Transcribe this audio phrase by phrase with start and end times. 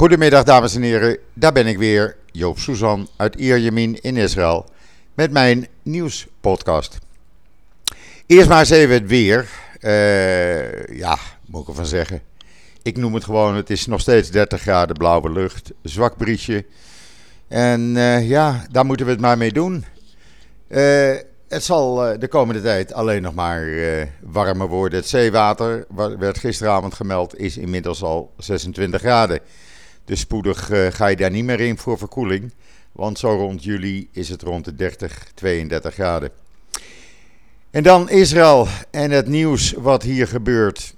[0.00, 4.64] Goedemiddag dames en heren, daar ben ik weer, Joop Suzan uit Ierjemien in Israël
[5.14, 6.98] met mijn nieuwspodcast.
[8.26, 9.48] Eerst maar eens even het weer.
[9.80, 12.22] Uh, ja, moet ik ervan zeggen.
[12.82, 16.64] Ik noem het gewoon, het is nog steeds 30 graden blauwe lucht, zwak briesje.
[17.48, 19.84] En uh, ja, daar moeten we het maar mee doen.
[20.68, 21.14] Uh,
[21.48, 23.66] het zal de komende tijd alleen nog maar
[24.20, 24.98] warmer worden.
[24.98, 25.86] Het zeewater,
[26.18, 29.40] werd gisteravond gemeld, is inmiddels al 26 graden.
[30.10, 32.52] Dus spoedig uh, ga je daar niet meer in voor verkoeling.
[32.92, 36.30] Want zo rond juli is het rond de 30, 32 graden.
[37.70, 40.94] En dan Israël en het nieuws wat hier gebeurt.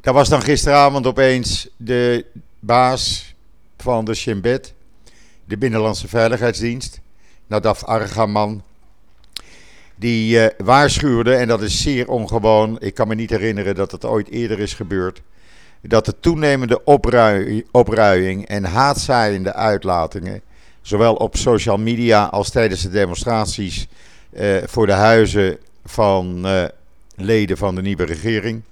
[0.00, 2.26] Daar was dan gisteravond opeens de
[2.58, 3.34] baas
[3.76, 4.74] van de Shin Bet,
[5.44, 7.00] de Binnenlandse Veiligheidsdienst,
[7.46, 8.62] Nadaf Argaman.
[9.96, 12.80] Die uh, waarschuwde, en dat is zeer ongewoon.
[12.80, 15.22] Ik kan me niet herinneren dat het ooit eerder is gebeurd
[15.82, 16.84] dat de toenemende
[17.70, 20.40] opruiing en haatzaaiende uitlatingen,
[20.80, 23.88] zowel op social media als tijdens de demonstraties
[24.32, 26.64] eh, voor de huizen van eh,
[27.14, 28.62] leden van de nieuwe regering,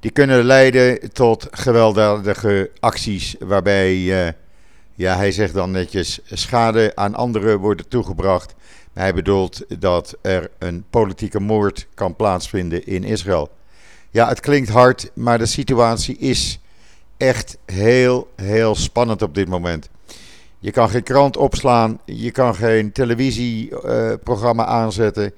[0.00, 4.28] die kunnen leiden tot gewelddadige acties waarbij, uh,
[4.94, 8.54] ja, hij zegt dan netjes, schade aan anderen worden toegebracht.
[8.92, 13.50] Hij bedoelt dat er een politieke moord kan plaatsvinden in Israël.
[14.10, 16.60] Ja, het klinkt hard, maar de situatie is
[17.16, 19.88] echt heel, heel spannend op dit moment.
[20.58, 25.32] Je kan geen krant opslaan, je kan geen televisieprogramma uh, aanzetten.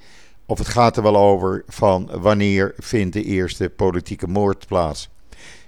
[0.46, 5.08] Of het gaat er wel over van wanneer vindt de eerste politieke moord plaats.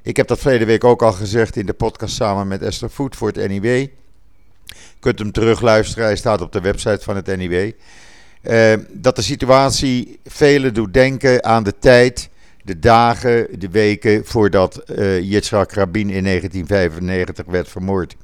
[0.03, 3.17] Ik heb dat verleden week ook al gezegd in de podcast samen met Esther Voet
[3.17, 3.65] voor het NIW.
[3.65, 3.91] Je
[5.01, 7.71] kunt hem terugluisteren, hij staat op de website van het NIW.
[8.43, 12.31] Uh, dat de situatie velen doet denken aan de tijd
[12.63, 18.17] de dagen, de weken voordat uh, Yitzhak Rabin in 1995 werd vermoord.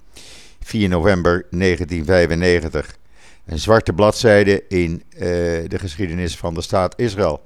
[0.60, 2.96] 4 november 1995.
[3.46, 5.20] Een zwarte bladzijde in uh,
[5.66, 7.40] de geschiedenis van de staat Israël.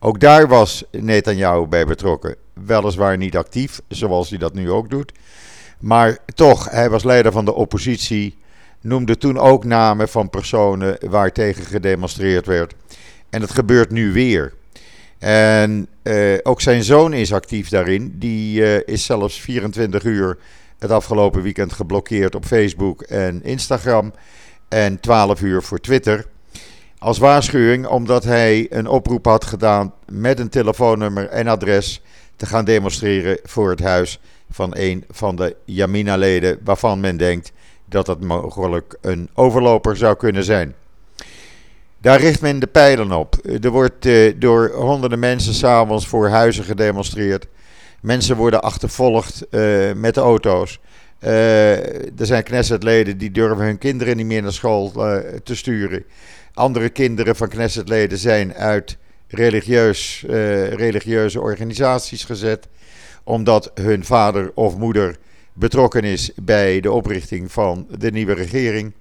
[0.00, 2.36] Ook daar was Netanyahu bij betrokken.
[2.66, 5.12] Weliswaar niet actief, zoals hij dat nu ook doet.
[5.80, 8.38] Maar toch, hij was leider van de oppositie.
[8.80, 12.74] Noemde toen ook namen van personen waar tegen gedemonstreerd werd.
[13.30, 14.52] En dat gebeurt nu weer.
[15.20, 18.14] En uh, ook zijn zoon is actief daarin.
[18.18, 20.38] Die uh, is zelfs 24 uur
[20.78, 24.12] het afgelopen weekend geblokkeerd op Facebook en Instagram.
[24.68, 26.26] En 12 uur voor Twitter.
[26.98, 32.02] Als waarschuwing omdat hij een oproep had gedaan met een telefoonnummer en adres
[32.36, 34.20] te gaan demonstreren voor het huis
[34.50, 37.52] van een van de Yamina-leden waarvan men denkt
[37.84, 40.74] dat het mogelijk een overloper zou kunnen zijn.
[42.00, 43.34] Daar richt men de pijlen op.
[43.62, 47.46] Er wordt uh, door honderden mensen s'avonds voor huizen gedemonstreerd.
[48.00, 50.80] Mensen worden achtervolgd uh, met auto's.
[51.20, 51.76] Uh,
[52.20, 54.92] er zijn Knessetleden die durven hun kinderen niet meer naar school
[55.44, 56.04] te sturen.
[56.54, 58.96] Andere kinderen van Knessetleden zijn uit
[59.28, 60.24] religieus,
[60.70, 62.68] religieuze organisaties gezet.
[63.24, 65.16] Omdat hun vader of moeder
[65.52, 68.92] betrokken is bij de oprichting van de nieuwe regering.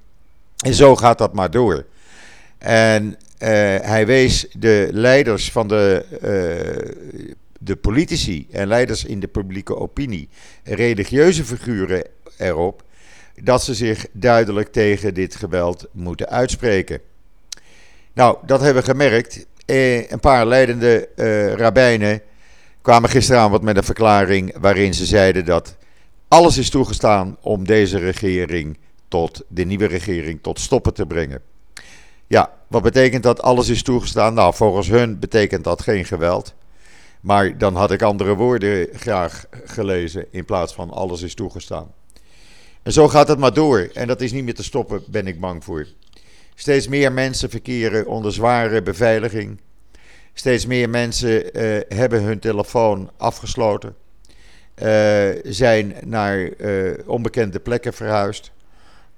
[0.58, 1.86] En zo gaat dat maar door.
[2.60, 3.18] En uh,
[3.82, 7.06] hij wees de leiders van de, uh,
[7.60, 10.30] de politici en leiders in de publieke opinie,
[10.64, 12.04] religieuze figuren
[12.38, 12.84] erop,
[13.42, 17.02] dat ze zich duidelijk tegen dit geweld moeten uitspreken.
[18.14, 19.46] Nou, dat hebben we gemerkt.
[19.66, 22.22] Eh, een paar leidende uh, rabbijnen
[22.82, 25.78] kwamen gisteravond met een verklaring waarin ze zeiden dat
[26.28, 28.78] alles is toegestaan om deze regering
[29.08, 31.42] tot de nieuwe regering tot stoppen te brengen.
[32.30, 34.34] Ja, wat betekent dat alles is toegestaan?
[34.34, 36.54] Nou, volgens hun betekent dat geen geweld.
[37.22, 41.94] Maar dan had ik andere woorden graag gelezen in plaats van alles is toegestaan.
[42.84, 43.90] En zo gaat het maar door.
[43.94, 45.88] En dat is niet meer te stoppen, ben ik bang voor.
[46.56, 49.62] Steeds meer mensen verkeren onder zware beveiliging.
[50.34, 53.96] Steeds meer mensen uh, hebben hun telefoon afgesloten.
[54.84, 58.52] Uh, zijn naar uh, onbekende plekken verhuisd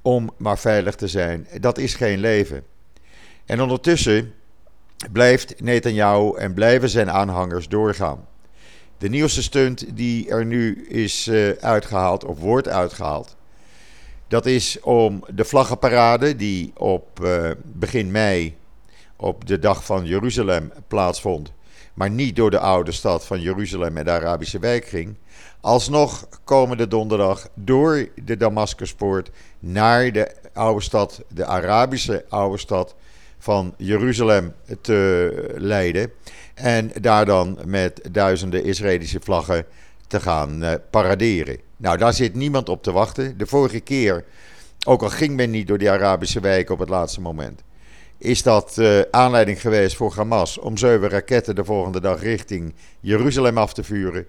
[0.02, 1.48] om maar veilig te zijn.
[1.60, 2.64] Dat is geen leven.
[3.52, 4.34] En ondertussen
[5.12, 8.28] blijft Netanyahu en blijven zijn aanhangers doorgaan.
[8.98, 13.36] De nieuwste stunt die er nu is uh, uitgehaald, of wordt uitgehaald,
[14.28, 18.56] dat is om de vlaggenparade die op uh, begin mei,
[19.16, 21.52] op de dag van Jeruzalem, plaatsvond,
[21.94, 25.16] maar niet door de oude stad van Jeruzalem en de Arabische wijk ging,
[25.62, 32.96] alsnog komende donderdag door de Damascuspoort naar de oude stad, de Arabische oude stad
[33.42, 36.12] van Jeruzalem te leiden.
[36.54, 39.66] En daar dan met duizenden Israëlische vlaggen
[40.08, 41.58] te gaan paraderen.
[41.78, 43.38] Nou, daar zit niemand op te wachten.
[43.38, 44.24] De vorige keer,
[44.86, 47.62] ook al ging men niet door die Arabische wijken op het laatste moment,
[48.18, 53.58] is dat uh, aanleiding geweest voor Hamas om zeven raketten de volgende dag richting Jeruzalem
[53.58, 54.26] af te vuren.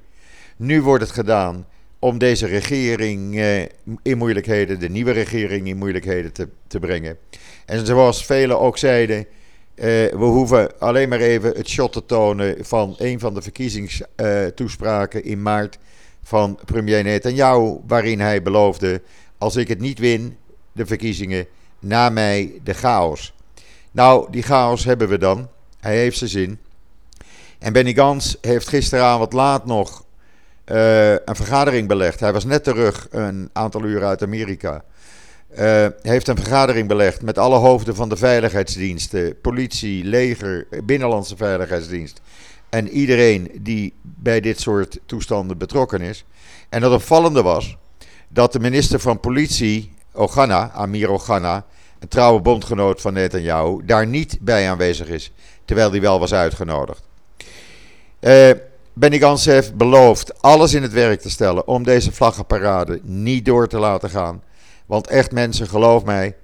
[0.56, 1.67] Nu wordt het gedaan
[2.02, 3.60] om deze regering uh,
[4.02, 7.19] in moeilijkheden, de nieuwe regering in moeilijkheden te, te brengen.
[7.66, 12.64] En zoals velen ook zeiden, uh, we hoeven alleen maar even het shot te tonen
[12.64, 15.78] van een van de verkiezingstoespraken in maart
[16.22, 19.02] van premier Netanyahu, waarin hij beloofde:
[19.38, 20.37] als ik het niet win,
[20.72, 21.46] de verkiezingen,
[21.78, 23.34] na mij de chaos.
[23.90, 25.48] Nou, die chaos hebben we dan.
[25.81, 26.58] Hij heeft zijn zin.
[27.58, 30.05] En Benny Gans heeft gisteravond laat nog
[30.67, 32.20] uh, een vergadering belegd.
[32.20, 34.85] Hij was net terug, een aantal uren uit Amerika.
[35.59, 42.20] Uh, heeft een vergadering belegd met alle hoofden van de veiligheidsdiensten, politie, leger, binnenlandse veiligheidsdienst.
[42.69, 46.25] En iedereen die bij dit soort toestanden betrokken is.
[46.69, 47.76] En het opvallende was
[48.29, 51.65] dat de minister van Politie, Ogana, Amir Ogana,
[51.99, 55.32] een trouwe bondgenoot van Netanyahu, daar niet bij aanwezig is,
[55.65, 57.03] terwijl hij wel was uitgenodigd.
[58.20, 58.50] Uh,
[58.94, 63.79] Benny heeft beloofd alles in het werk te stellen om deze vlaggenparade niet door te
[63.79, 64.43] laten gaan.
[64.87, 66.37] Want echt mensen, geloof mij,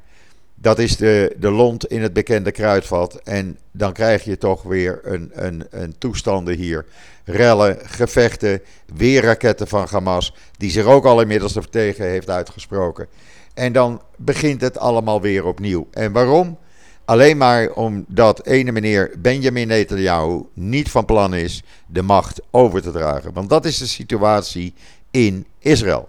[0.54, 3.14] dat is de, de lont in het bekende kruidvat.
[3.14, 6.86] En dan krijg je toch weer een, een, een toestanden hier.
[7.24, 8.62] Rellen, gevechten,
[8.94, 13.06] weer raketten van Hamas, die zich ook al inmiddels er tegen heeft uitgesproken.
[13.54, 15.88] En dan begint het allemaal weer opnieuw.
[15.90, 16.58] En waarom?
[17.08, 22.90] Alleen maar omdat ene meneer Benjamin Netanyahu niet van plan is de macht over te
[22.90, 23.32] dragen.
[23.32, 24.74] Want dat is de situatie
[25.10, 26.08] in Israël.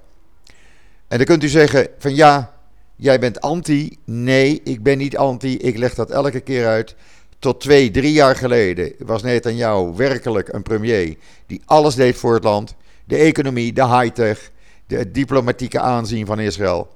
[1.08, 2.54] En dan kunt u zeggen van ja,
[2.96, 3.98] jij bent anti.
[4.06, 5.58] Nee, ik ben niet anti.
[5.58, 6.96] Ik leg dat elke keer uit.
[7.40, 12.44] Tot twee, drie jaar geleden was Netanyahu werkelijk een premier die alles deed voor het
[12.44, 12.76] land.
[13.06, 14.52] De economie, de high-tech,
[14.88, 16.88] de diplomatieke aanzien van Israël.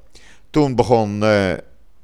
[0.50, 1.54] Toen begon uh,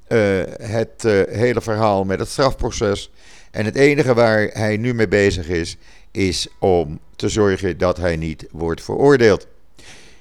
[0.09, 3.11] uh, het uh, hele verhaal met het strafproces.
[3.51, 5.77] En het enige waar hij nu mee bezig is,
[6.11, 9.47] is om te zorgen dat hij niet wordt veroordeeld.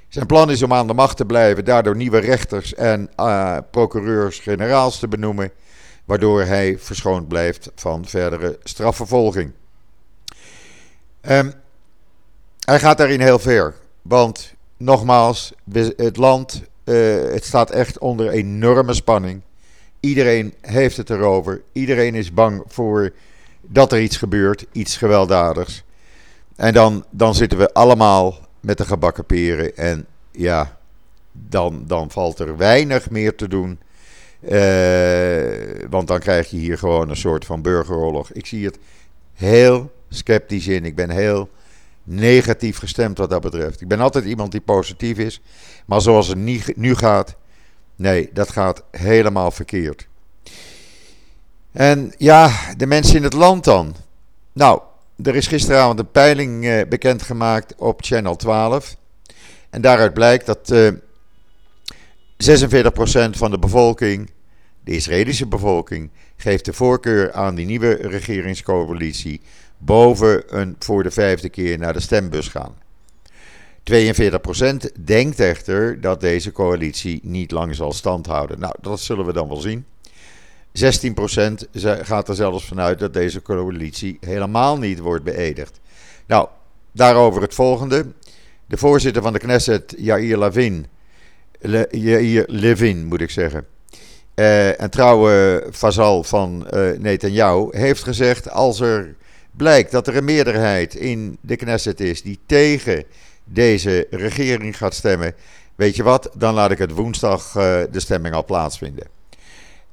[0.08, 3.10] Zijn plan is om aan de macht te blijven, daardoor nieuwe rechters en
[3.70, 5.50] procureurs-generaals te benoemen,
[6.04, 9.52] waardoor hij verschoond blijft van verdere strafvervolging.
[11.20, 11.52] Um,
[12.64, 15.52] hij gaat daarin heel ver, want nogmaals,
[15.96, 19.42] het land uh, het staat echt onder enorme spanning.
[20.00, 21.62] Iedereen heeft het erover.
[21.72, 23.12] Iedereen is bang voor
[23.60, 25.84] dat er iets gebeurt, iets gewelddadigs.
[26.56, 29.76] En dan, dan zitten we allemaal met de gebakken peren.
[29.76, 30.78] En ja,
[31.32, 33.78] dan, dan valt er weinig meer te doen.
[34.40, 38.32] Uh, want dan krijg je hier gewoon een soort van burgeroorlog.
[38.32, 38.78] Ik zie het
[39.34, 40.84] heel sceptisch in.
[40.84, 41.48] Ik ben heel
[42.04, 43.80] negatief gestemd wat dat betreft.
[43.80, 45.40] Ik ben altijd iemand die positief is.
[45.86, 46.38] Maar zoals het
[46.76, 47.36] nu gaat,
[47.98, 50.08] nee, dat gaat helemaal verkeerd.
[51.72, 53.94] En ja, de mensen in het land dan.
[54.52, 54.80] Nou,
[55.22, 58.96] er is gisteravond een peiling uh, bekendgemaakt op Channel 12.
[59.70, 60.94] En daaruit blijkt dat uh, eh,
[63.26, 64.30] 46% van de bevolking,
[64.84, 69.40] de Israëlische bevolking, geeft de voorkeur aan die nieuwe regeringscoalitie
[69.78, 72.74] boven een voor de vijfde keer naar de stembus gaan.
[73.90, 78.60] 42% denkt echter dat deze coalitie niet lang zal standhouden.
[78.60, 79.84] Nou, dat zullen we dan wel zien.
[80.72, 81.68] 16%
[82.02, 85.80] gaat er zelfs vanuit dat deze coalitie helemaal niet wordt beëdigd.
[86.26, 86.48] Nou,
[86.92, 88.06] daarover het volgende.
[88.66, 90.86] De voorzitter van de Knesset, Yair Levin,
[91.60, 93.66] Le, Yair Levin moet ik zeggen,
[94.34, 99.16] uh, een trouwe vazal van uh, Netanyahu, heeft gezegd als er
[99.50, 103.04] blijkt dat er een meerderheid in de Knesset is die tegen
[103.48, 105.34] deze regering gaat stemmen,
[105.74, 109.06] weet je wat, dan laat ik het woensdag uh, de stemming al plaatsvinden.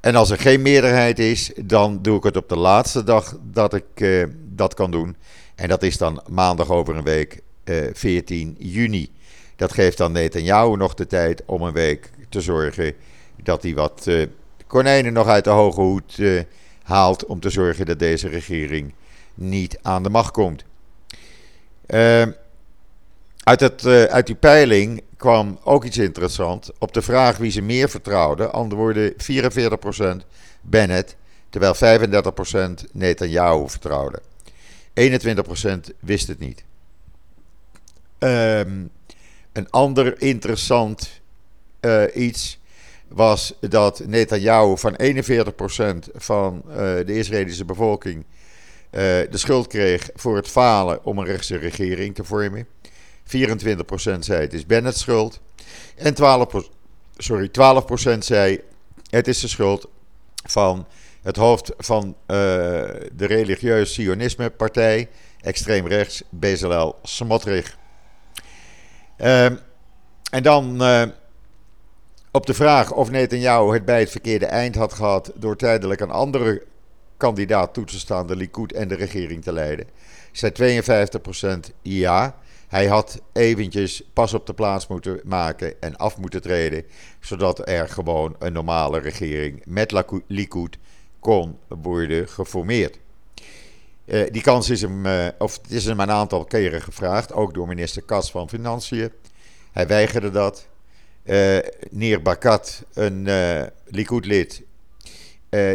[0.00, 3.74] En als er geen meerderheid is, dan doe ik het op de laatste dag dat
[3.74, 5.16] ik uh, dat kan doen.
[5.54, 9.10] En dat is dan maandag over een week, uh, eh, 14 juni.
[9.56, 12.94] Dat geeft dan Netanyahu nog de tijd om een week te zorgen
[13.42, 14.08] dat hij wat
[14.66, 16.20] konijnen nog uit de hoge hoed
[16.82, 17.26] haalt.
[17.26, 18.94] Om te zorgen dat deze regering
[19.34, 20.64] niet aan de macht komt.
[21.86, 22.26] Uh,
[23.46, 26.70] uit, het, uh, uit die peiling kwam ook iets interessants.
[26.78, 30.26] Op de vraag wie ze meer vertrouwden, antwoordde 44%
[30.60, 31.16] Bennett,
[31.50, 34.22] terwijl 35% Netanyahu vertrouwde.
[34.94, 36.64] 21% wist het niet.
[38.18, 38.90] Um,
[39.52, 41.20] een ander interessant
[41.80, 42.58] uh, iets
[43.08, 45.06] was dat Netanyahu van 41%
[46.14, 48.24] van uh, de Israëlische bevolking
[48.90, 52.66] de schuld kreeg voor het falen om een rechtse regering te vormen.
[53.26, 55.40] 24% zei het is Bennett's schuld.
[55.96, 56.16] En 12%,
[57.16, 57.48] sorry,
[58.16, 58.60] 12% zei
[59.10, 59.88] het is de schuld
[60.44, 60.86] van
[61.22, 65.08] het hoofd van uh, de religieuze Sionisme-partij,
[65.40, 67.76] extreem rechts, Bezalel Smotrich.
[69.18, 69.44] Uh,
[70.30, 71.02] en dan uh,
[72.30, 76.10] op de vraag of Netanyahu het bij het verkeerde eind had gehad door tijdelijk een
[76.10, 76.62] andere
[77.16, 79.86] kandidaat toe te staan, de Likud en de regering te leiden,
[80.32, 80.82] zei
[81.70, 82.36] 52% ja.
[82.68, 86.84] Hij had eventjes pas op de plaats moeten maken en af moeten treden,
[87.20, 90.78] zodat er gewoon een normale regering met Likud
[91.20, 92.98] kon worden geformeerd.
[94.04, 97.54] Uh, die kans is hem, uh, of het is hem een aantal keren gevraagd, ook
[97.54, 99.12] door minister Kas van Financiën.
[99.72, 100.66] Hij weigerde dat.
[101.24, 101.58] Uh,
[101.90, 103.28] Neer Bakat, een
[103.84, 104.62] Likud-lid,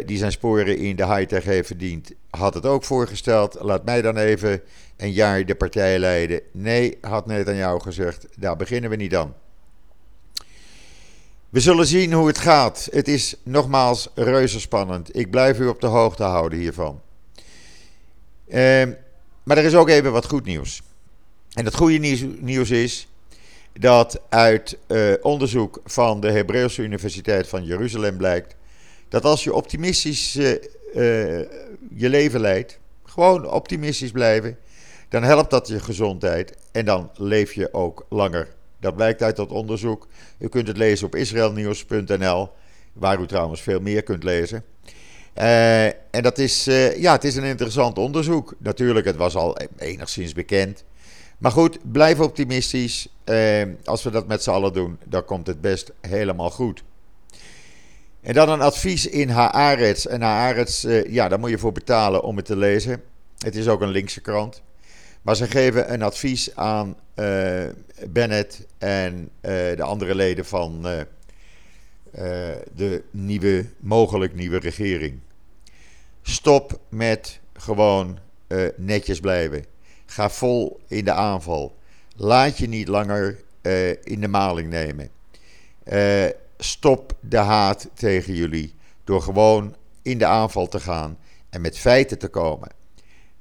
[0.05, 3.57] die zijn sporen in de high-tech heeft verdiend, had het ook voorgesteld.
[3.59, 4.61] Laat mij dan even
[4.97, 6.41] een jaar de partij leiden.
[6.51, 9.35] Nee, had net aan jou gezegd, daar beginnen we niet aan.
[11.49, 12.87] We zullen zien hoe het gaat.
[12.91, 15.17] Het is nogmaals reuze spannend.
[15.17, 17.01] Ik blijf u op de hoogte houden hiervan.
[18.47, 18.91] Ehm,
[19.43, 20.81] maar er is ook even wat goed nieuws.
[21.53, 21.97] En het goede
[22.39, 23.07] nieuws is
[23.73, 28.55] dat uit uh, onderzoek van de Hebreeuwse Universiteit van Jeruzalem blijkt
[29.11, 30.57] dat als je optimistisch uh, uh,
[31.95, 34.57] je leven leidt, gewoon optimistisch blijven,
[35.09, 38.47] dan helpt dat je gezondheid en dan leef je ook langer.
[38.79, 40.07] Dat blijkt uit dat onderzoek.
[40.37, 42.49] U kunt het lezen op israelnieuws.nl,
[42.93, 44.63] waar u trouwens veel meer kunt lezen.
[45.37, 46.63] Uh, en dat is,
[46.95, 48.53] ja, het is een interessant onderzoek.
[48.57, 50.83] Natuurlijk, het was al enigszins bekend.
[51.37, 53.07] Maar goed, blijf optimistisch.
[53.83, 56.83] Als we dat met z'n allen doen, dan komt het best helemaal goed.
[58.21, 60.05] En dan een advies in Haaretz.
[60.05, 63.03] En Haaretz, ja, daar moet je voor betalen om het te lezen.
[63.37, 64.61] Het is ook een linkse krant.
[65.21, 67.63] Maar ze geven een advies aan uh,
[68.09, 71.01] Bennett en uh, de andere leden van uh,
[72.75, 75.19] de nieuwe, mogelijk nieuwe regering.
[76.21, 78.19] Stop met gewoon
[78.75, 79.65] netjes blijven.
[80.05, 81.75] Ga vol in de aanval.
[82.15, 83.37] Laat je niet langer
[84.03, 85.09] in de maling nemen.
[86.63, 91.17] Stop de haat tegen jullie door gewoon in de aanval te gaan
[91.49, 92.69] en met feiten te komen.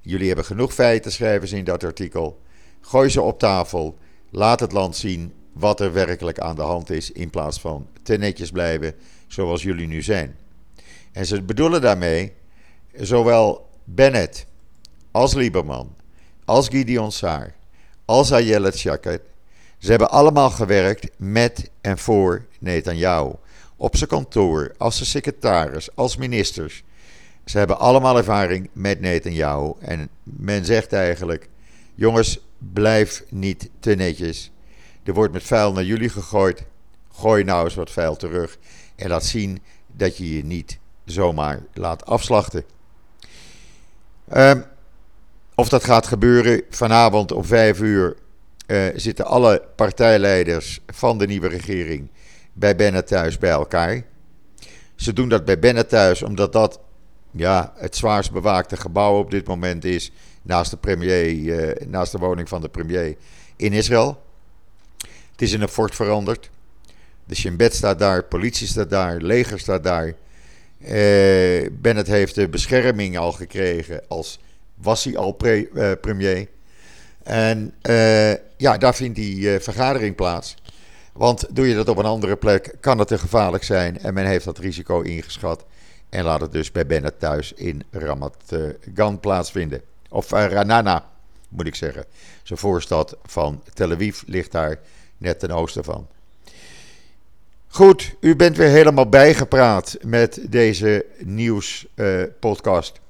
[0.01, 2.41] Jullie hebben genoeg feiten, schrijven ze in dat artikel.
[2.81, 3.99] Gooi ze op tafel.
[4.31, 8.17] Laat het land zien wat er werkelijk aan de hand is, in plaats van te
[8.17, 8.95] netjes blijven
[9.27, 10.37] zoals jullie nu zijn.
[11.13, 12.33] En ze bedoelen daarmee
[12.93, 14.47] zowel Bennett
[15.11, 15.97] als Lieberman,
[16.45, 17.55] als Gideon Saar,
[18.05, 19.23] als Ayelet Shakert.
[19.79, 23.33] Ze hebben allemaal gewerkt met en voor Netanyahu.
[23.77, 26.83] Op zijn kantoor, als zijn secretaris, als ministers.
[27.45, 29.73] Ze hebben allemaal ervaring met Netanyahu.
[29.79, 31.49] En men zegt eigenlijk:
[31.95, 34.51] jongens, blijf niet te netjes.
[35.03, 36.65] Er wordt met vuil naar jullie gegooid.
[37.13, 38.59] Gooi nou eens wat vuil terug.
[38.97, 42.65] En laat zien dat je je niet zomaar laat afslachten.
[44.35, 44.65] Um,
[45.55, 48.17] of dat gaat gebeuren vanavond om vijf uur.
[48.67, 52.11] Uh, zitten alle partijleiders van de nieuwe regering
[52.61, 54.03] bij Bennett thuis bij elkaar.
[54.95, 56.81] Ze doen dat bij Bennett thuis omdat dat
[57.31, 60.13] ja, het zwaarst bewaakte gebouw op dit moment is
[60.43, 63.17] naast de, premier, eh, naast de woning van de premier
[63.57, 64.23] in Israël.
[65.31, 66.51] Het is in een fort veranderd.
[67.25, 70.15] De Shin Bet staat daar, politie staat daar, leger staat daar.
[70.79, 74.39] Uh, Bennett heeft de bescherming al gekregen als
[74.75, 76.49] was hij al uh, premier.
[77.23, 77.75] En
[78.57, 80.57] ja, daar vindt die vergadering plaats.
[81.13, 83.99] Want doe je dat op een andere plek, kan het te gevaarlijk zijn.
[83.99, 85.65] En men heeft dat risico ingeschat.
[86.09, 88.37] En laat het dus bij Bennett thuis in Ramat
[88.95, 89.83] Gan plaatsvinden.
[90.09, 91.09] Of uh, Ranana,
[91.49, 92.05] moet ik zeggen.
[92.43, 94.79] Zijn voorstad van Tel Aviv ligt daar
[95.19, 96.07] net ten oosten van.
[97.69, 102.97] Goed, u bent weer helemaal bijgepraat met deze nieuwspodcast.
[102.97, 103.03] Uh,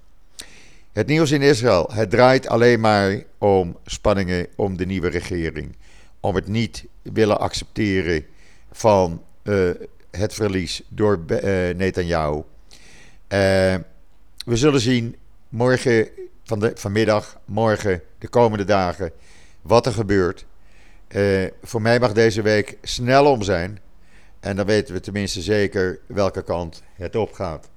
[0.92, 5.76] het nieuws in Israël, het draait alleen maar om spanningen om de nieuwe regering.
[6.20, 8.26] Om het niet willen accepteren
[8.72, 9.70] van uh,
[10.10, 11.38] het verlies door uh,
[11.74, 12.36] Netanyahu.
[12.36, 12.42] Uh,
[14.44, 15.16] we zullen zien
[15.48, 16.08] morgen,
[16.44, 19.12] van de, vanmiddag, morgen, de komende dagen,
[19.62, 20.46] wat er gebeurt.
[21.62, 23.78] Voor mij mag deze week snel om zijn.
[24.40, 27.68] En dan weten we tenminste zeker welke kant het opgaat.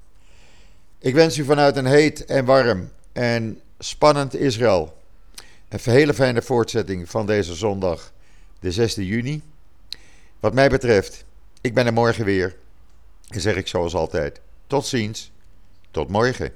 [1.00, 4.94] Ik wens u vanuit een heet en warm en spannend Israël
[5.74, 8.12] een hele fijne voortzetting van deze zondag,
[8.63, 9.41] de 6 juni.
[10.39, 11.25] Wat mij betreft,
[11.62, 12.55] ik ben er morgen weer.
[13.27, 15.32] En zeg ik zoals altijd: tot ziens.
[15.91, 16.53] Tot morgen.